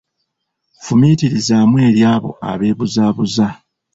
Fumiitirizaamu 0.85 1.75
eri 1.87 2.01
abo 2.13 2.31
abeebuzaabuza. 2.51 3.47